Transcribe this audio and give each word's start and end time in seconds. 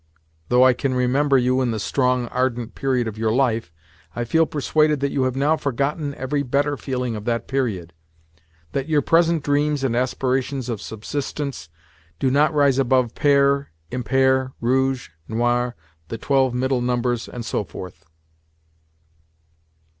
Though 0.49 0.63
I 0.65 0.73
can 0.73 0.95
remember 0.95 1.37
you 1.37 1.61
in 1.61 1.69
the 1.69 1.79
strong, 1.79 2.27
ardent 2.29 2.73
period 2.73 3.07
of 3.07 3.19
your 3.19 3.29
life, 3.31 3.71
I 4.15 4.23
feel 4.25 4.47
persuaded 4.47 4.99
that 4.99 5.11
you 5.11 5.25
have 5.25 5.35
now 5.35 5.57
forgotten 5.57 6.15
every 6.15 6.41
better 6.41 6.75
feeling 6.75 7.15
of 7.15 7.25
that 7.25 7.47
period—that 7.47 8.89
your 8.89 9.03
present 9.03 9.43
dreams 9.43 9.83
and 9.83 9.95
aspirations 9.95 10.69
of 10.69 10.81
subsistence 10.81 11.69
do 12.17 12.31
not 12.31 12.51
rise 12.51 12.79
above 12.79 13.13
pair, 13.13 13.69
impair 13.91 14.53
rouge, 14.59 15.09
noir, 15.27 15.75
the 16.07 16.17
twelve 16.17 16.51
middle 16.55 16.81
numbers, 16.81 17.29
and 17.29 17.45
so 17.45 17.63
forth." 17.63 18.03